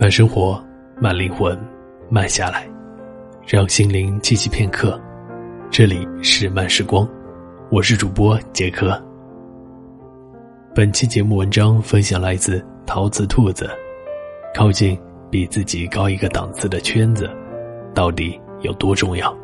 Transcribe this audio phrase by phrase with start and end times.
[0.00, 0.58] 慢生活，
[0.98, 1.54] 慢灵魂，
[2.08, 2.66] 慢下来，
[3.46, 4.98] 让心灵栖息片刻。
[5.70, 7.06] 这里是慢时光，
[7.70, 8.98] 我是主播杰克。
[10.74, 13.68] 本期节目文章分享来自陶瓷兔子。
[14.54, 14.98] 靠近
[15.30, 17.30] 比自己高一个档次的圈子，
[17.94, 19.36] 到底有多重要？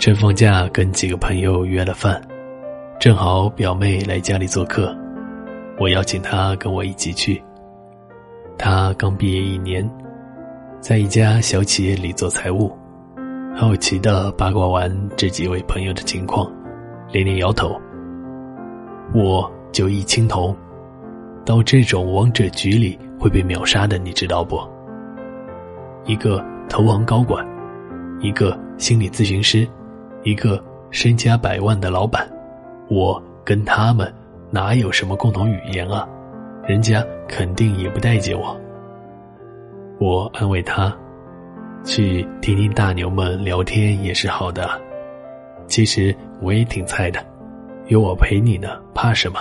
[0.00, 2.20] 趁放假跟几个朋友约了饭，
[2.98, 4.92] 正好表妹来家里做客，
[5.78, 7.40] 我邀请她跟我一起去。
[8.56, 9.88] 他刚毕业一年，
[10.80, 12.72] 在一家小企业里做财务，
[13.54, 16.50] 好奇的八卦完这几位朋友的情况，
[17.10, 17.78] 连连摇头。
[19.12, 20.56] 我就一青铜，
[21.44, 24.58] 到这种王者局里会被秒杀的，你知道不？
[26.04, 27.44] 一个投行高管，
[28.20, 29.68] 一个心理咨询师，
[30.22, 32.28] 一个身家百万的老板，
[32.88, 34.12] 我跟他们
[34.50, 36.08] 哪有什么共同语言啊？
[36.66, 38.58] 人家肯定也不待见我。
[40.00, 40.96] 我安慰他，
[41.84, 44.68] 去听听大牛们聊天也是好的。
[45.66, 47.24] 其实我也挺菜的，
[47.88, 49.38] 有我陪你呢，怕什么？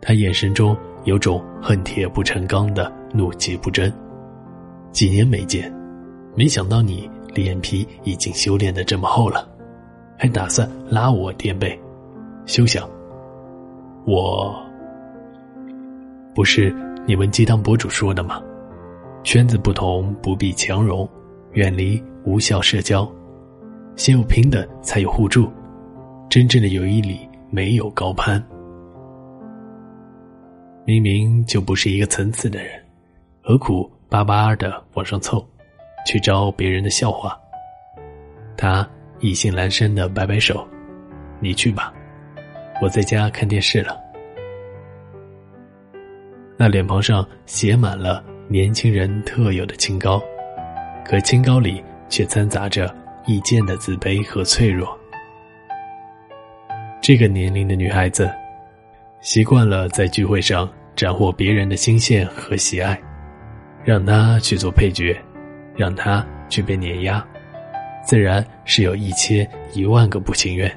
[0.00, 3.92] 他眼神中有种恨铁不成钢的怒气不争。
[4.92, 5.72] 几年没见，
[6.34, 9.46] 没想到你脸皮已经修炼的这么厚了，
[10.18, 11.78] 还打算拉我垫背，
[12.46, 12.88] 休想！
[14.06, 14.65] 我。
[16.36, 16.70] 不是
[17.06, 18.42] 你们鸡汤博主说的吗？
[19.24, 21.08] 圈子不同不必强融，
[21.52, 23.10] 远离无效社交，
[23.96, 25.50] 先有平等才有互助。
[26.28, 28.40] 真正的友谊里没有高攀。
[30.84, 32.70] 明明就不是一个层次的人，
[33.42, 35.42] 何苦巴巴的往上凑，
[36.06, 37.34] 去招别人的笑话？
[38.58, 38.86] 他
[39.20, 40.68] 意兴阑珊的摆摆手
[41.40, 41.94] ：“你去吧，
[42.82, 43.98] 我在家看电视了。”
[46.56, 50.22] 那脸庞上写满了年轻人特有的清高，
[51.04, 52.94] 可清高里却掺杂着
[53.26, 54.98] 易见的自卑和脆弱。
[57.02, 58.30] 这个年龄的女孩子，
[59.20, 62.98] 习惯了在聚会上斩获别人的心线和喜爱，
[63.84, 65.14] 让她去做配角，
[65.76, 67.22] 让她去被碾压，
[68.02, 70.74] 自然是有一千一万个不情愿。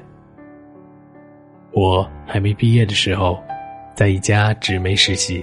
[1.72, 3.42] 我还没毕业的时候，
[3.94, 5.42] 在一家纸媒实习。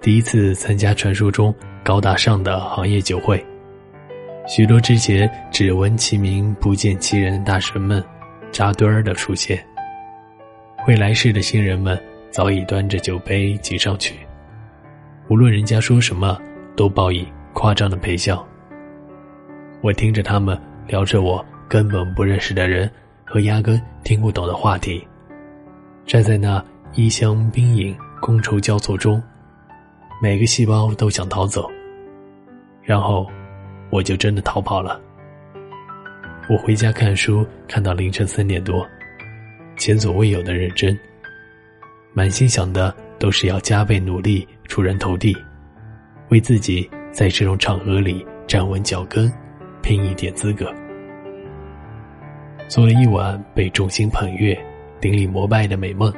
[0.00, 1.52] 第一次参加传说中
[1.82, 3.44] 高大上的行业酒会，
[4.46, 8.04] 许多之前只闻其名不见其人的大神们
[8.52, 9.64] 扎堆儿的出现。
[10.76, 14.14] 会来事的新人们早已端着酒杯挤上去，
[15.28, 16.38] 无论人家说什么，
[16.76, 18.46] 都报以夸张的陪笑。
[19.80, 22.88] 我听着他们聊着我根本不认识的人
[23.24, 25.04] 和压根听不懂的话题，
[26.04, 26.64] 站在那
[26.94, 29.20] 衣香宾饮、觥筹交错中。
[30.18, 31.70] 每个细胞都想逃走，
[32.82, 33.30] 然后
[33.90, 34.98] 我就真的逃跑了。
[36.48, 38.86] 我回家看书，看到凌晨三点多，
[39.76, 40.98] 前所未有的认真，
[42.14, 45.36] 满心想的都是要加倍努力，出人头地，
[46.30, 49.30] 为自己在这种场合里站稳脚跟，
[49.82, 50.72] 拼一点资格。
[52.68, 54.58] 做了一晚被众星捧月、
[54.98, 56.10] 顶礼膜拜的美梦。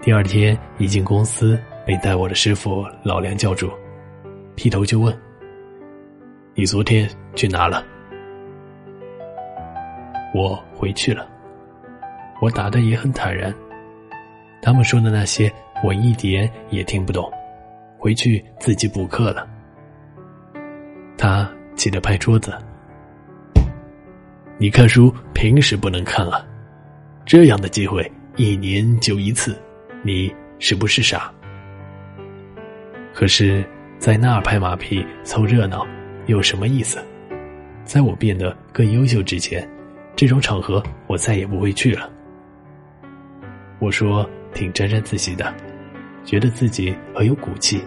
[0.00, 1.60] 第二天一进公司。
[1.88, 3.72] 被带我的师傅老梁教主，
[4.54, 5.18] 劈头就问
[6.54, 7.82] ：“你昨天去哪了？”
[10.36, 11.26] 我回去了，
[12.42, 13.54] 我打的也很坦然。
[14.60, 15.50] 他们说的那些
[15.82, 17.32] 我一点也听不懂，
[17.96, 19.48] 回去自己补课了。
[21.16, 22.52] 他气得拍桌子
[24.60, 26.46] ：“你看书平时不能看啊，
[27.24, 29.58] 这样的机会一年就一次，
[30.02, 31.32] 你是不是傻？”
[33.18, 33.64] 可是，
[33.98, 35.84] 在那儿拍马屁凑热闹，
[36.26, 37.04] 有什么意思？
[37.82, 39.68] 在我变得更优秀之前，
[40.14, 42.08] 这种场合我再也不会去了。
[43.80, 44.24] 我说，
[44.54, 45.52] 挺沾沾自喜的，
[46.24, 47.82] 觉得自己很有骨气。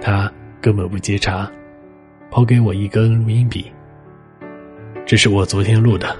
[0.00, 1.46] 他根本不接茬，
[2.30, 3.70] 抛给我一根录音笔。
[5.04, 6.16] 这是我昨天录的，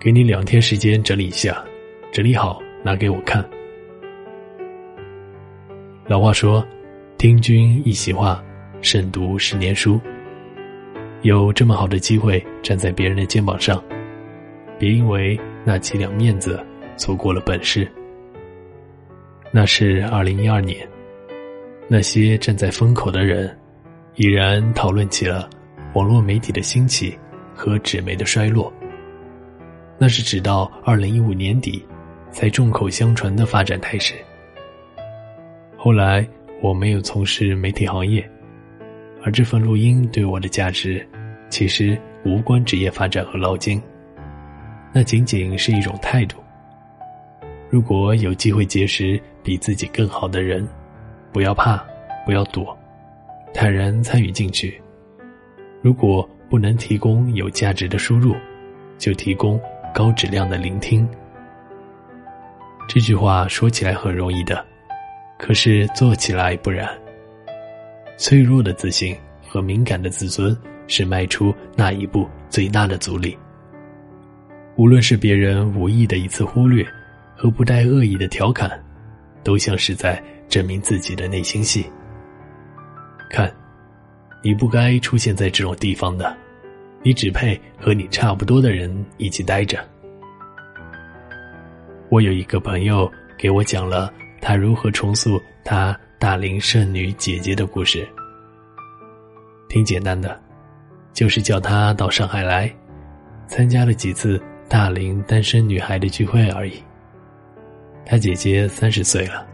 [0.00, 1.64] 给你两天时间整理一下，
[2.10, 3.48] 整理好拿给我看。
[6.08, 6.66] 老话说。
[7.26, 8.40] 听君一席话，
[8.82, 10.00] 胜读十年书。
[11.22, 13.82] 有这么好的机会站在别人的肩膀上，
[14.78, 16.64] 别因为那几两面子
[16.96, 17.90] 错过了本事。
[19.50, 20.88] 那是二零一二年，
[21.88, 23.58] 那些站在风口的人，
[24.14, 25.50] 已然讨论起了
[25.94, 27.18] 网络媒体的兴起
[27.52, 28.72] 和纸媒的衰落。
[29.98, 31.84] 那是直到二零一五年底，
[32.30, 34.14] 才众口相传的发展态势。
[35.76, 36.24] 后来。
[36.62, 38.28] 我没有从事媒体行业，
[39.22, 41.06] 而这份录音对我的价值，
[41.48, 43.80] 其实无关职业发展和捞金，
[44.92, 46.38] 那仅仅是一种态度。
[47.68, 50.66] 如果有机会结识比自己更好的人，
[51.32, 51.84] 不要怕，
[52.24, 52.76] 不要躲，
[53.52, 54.80] 坦然参与进去。
[55.82, 58.34] 如果不能提供有价值的输入，
[58.98, 59.60] 就提供
[59.92, 61.06] 高质量的聆听。
[62.88, 64.64] 这句话说起来很容易的，
[65.38, 66.88] 可是做起来不然。
[68.16, 69.16] 脆弱的自信
[69.46, 70.56] 和敏感的自尊
[70.86, 73.36] 是迈出那一步最大的阻力。
[74.76, 76.86] 无论是别人无意的一次忽略，
[77.34, 78.70] 和不带恶意的调侃，
[79.42, 81.84] 都像是在证明自己的内心戏。
[83.30, 83.52] 看，
[84.42, 86.36] 你不该出现在这种地方的，
[87.02, 89.82] 你只配和你差不多的人一起待着。
[92.08, 94.12] 我有一个朋友给我讲了
[94.46, 98.08] 他如何重塑他大龄剩女姐姐的故事，
[99.68, 100.40] 挺简单的，
[101.12, 102.72] 就是叫她到上海来，
[103.48, 106.80] 参加了几次大龄单身女孩的聚会而已。
[108.04, 109.44] 他姐姐三十岁了，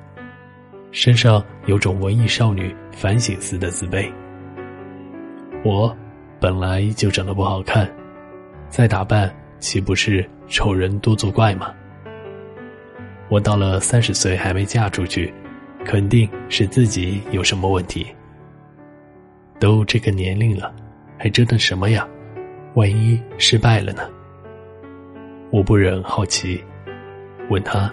[0.91, 4.13] 身上有种文艺少女反省似的自卑。
[5.65, 5.97] 我
[6.39, 7.91] 本来就长得不好看，
[8.69, 11.73] 再打扮岂不是丑人多作怪吗？
[13.33, 15.33] 我到了三十岁还没嫁出去，
[15.87, 18.07] 肯定是自己有什么问题。
[19.59, 20.71] 都这个年龄了，
[21.17, 22.07] 还折腾什么呀？
[22.75, 24.03] 万一失败了呢？
[25.51, 26.63] 我不忍好奇，
[27.49, 27.91] 问他：“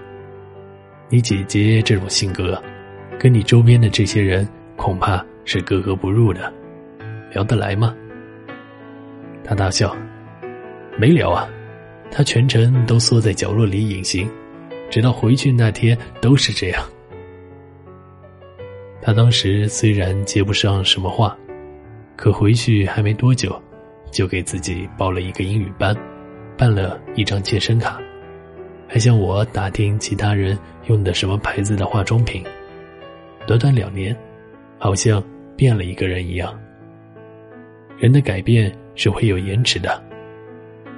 [1.07, 2.61] 你姐姐这种性格，
[3.17, 4.45] 跟你周边的这些人
[4.75, 6.53] 恐怕是格格不入的，
[7.31, 7.95] 聊得来吗？”
[9.41, 9.95] 他大笑
[10.99, 11.47] ：“没聊啊，
[12.11, 14.29] 他全程都缩在角落里隐形。”
[14.89, 16.83] 直到回去那天都是这样。
[19.01, 21.37] 他当时虽然接不上什么话，
[22.15, 23.59] 可回去还没多久，
[24.11, 25.95] 就给自己报了一个英语班，
[26.57, 27.99] 办了一张健身卡，
[28.87, 30.57] 还向我打听其他人
[30.87, 32.43] 用的什么牌子的化妆品。
[33.47, 34.15] 短短两年，
[34.77, 35.23] 好像
[35.55, 36.59] 变了一个人一样。
[37.97, 40.03] 人的改变是会有延迟的，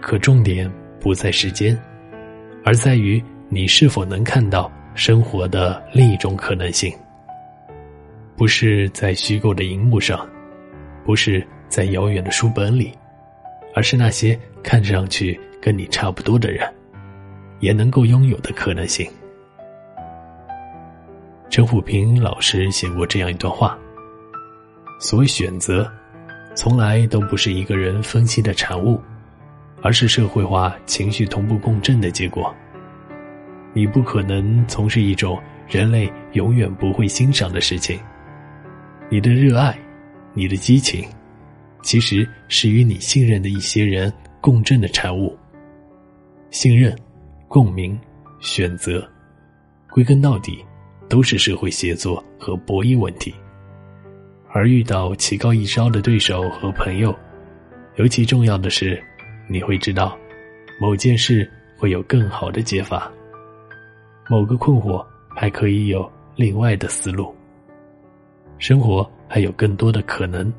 [0.02, 1.80] 可重点不在时间，
[2.66, 3.24] 而在于。
[3.54, 6.90] 你是否能看到生活的另一种可能性？
[8.38, 10.26] 不是在虚构的荧幕上，
[11.04, 12.94] 不是在遥远的书本里，
[13.76, 16.66] 而是那些看上去跟你差不多的人，
[17.60, 19.06] 也能够拥有的可能性。
[21.50, 23.78] 陈虎平老师写过这样一段话：
[24.98, 25.92] 所谓选择，
[26.56, 28.98] 从来都不是一个人分析的产物，
[29.82, 32.56] 而是社会化情绪同步共振的结果。
[33.74, 38.00] 你不可能从事一种人类永远不会欣赏的事情。
[39.10, 39.78] 你的热爱，
[40.34, 41.06] 你的激情，
[41.82, 45.38] 其实是与你信任的一些人共振的产物。
[46.50, 46.94] 信任、
[47.48, 47.98] 共鸣、
[48.42, 49.10] 选择，
[49.90, 50.64] 归根到底，
[51.08, 53.34] 都是社会协作和博弈问题。
[54.54, 57.18] 而遇到棋高一招的对手和朋友，
[57.96, 59.02] 尤其重要的是，
[59.48, 60.18] 你会知道，
[60.80, 63.10] 某件事会有更好的解法。
[64.32, 67.36] 某个困惑还可以有另外的思路。
[68.60, 70.50] 生活还有更多的可能，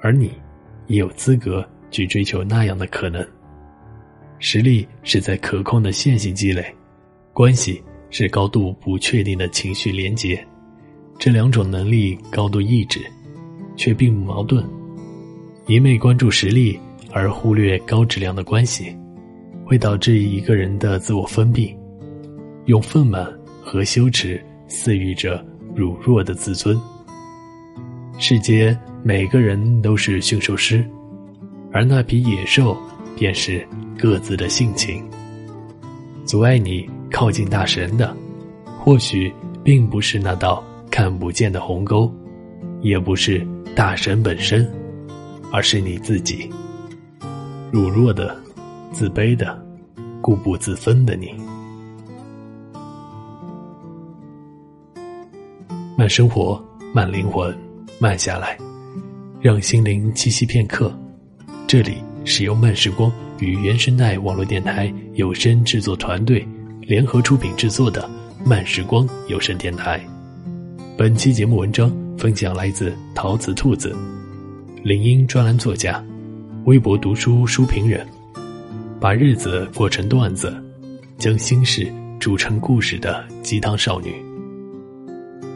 [0.00, 0.32] 而你
[0.86, 3.22] 也有资格去追求那样的可能。
[4.38, 6.64] 实力是在可控的线性积累，
[7.34, 10.42] 关系是高度不确定的情绪连结。
[11.18, 13.00] 这两种能力高度一致，
[13.76, 14.64] 却并不矛盾。
[15.66, 16.80] 一味关注实力
[17.12, 18.96] 而忽略高质量的关系，
[19.66, 21.76] 会导致一个人的自我封闭。
[22.66, 23.30] 用愤懑
[23.62, 25.44] 和羞耻赐予着
[25.74, 26.80] 辱弱的自尊。
[28.18, 30.84] 世间每个人都是驯兽师，
[31.72, 32.76] 而那匹野兽
[33.16, 33.66] 便是
[33.98, 35.04] 各自的性情。
[36.24, 38.16] 阻碍你靠近大神的，
[38.78, 42.10] 或许并不是那道看不见的鸿沟，
[42.80, 44.66] 也不是大神本身，
[45.52, 46.48] 而是你自己。
[47.70, 48.34] 辱弱的、
[48.92, 49.60] 自卑的、
[50.22, 51.34] 固步自封的你。
[55.96, 56.60] 慢生活，
[56.92, 57.56] 慢灵魂，
[58.00, 58.58] 慢下来，
[59.40, 60.92] 让心灵栖息片刻。
[61.68, 66.44] 这里是由慢时光与原生态网络电台有声制作团队
[66.80, 68.10] 联合出品制作的
[68.44, 70.04] 慢时光有声电台。
[70.98, 73.96] 本期节目文章分享来自陶瓷兔子，
[74.82, 76.04] 领英专栏作家，
[76.64, 78.04] 微博读书书评人，
[78.98, 80.52] 把日子过成段子，
[81.18, 81.86] 将心事
[82.18, 84.12] 煮成故事的鸡汤少女。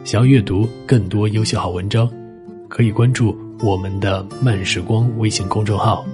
[0.03, 2.09] 想要阅读更多优秀好文章，
[2.67, 6.05] 可以关注我们的慢时光微信公众号，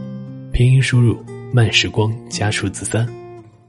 [0.52, 1.18] 拼音输入
[1.54, 3.08] “慢时光”加数字三，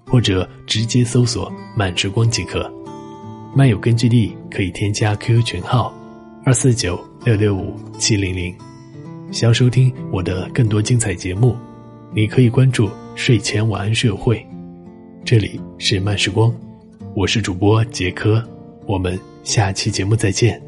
[0.06, 2.68] 或者直接搜索“慢时光”即可。
[3.54, 5.94] 漫友根据地可以添加 QQ 群号
[6.44, 8.54] 二四九六六五七零零。
[9.30, 11.54] 想要收听我的更多精彩节目，
[12.12, 14.44] 你可以关注睡前晚安社会。
[15.24, 16.52] 这里是慢时光，
[17.14, 18.42] 我是主播杰科，
[18.86, 20.65] 我们下期节目再见。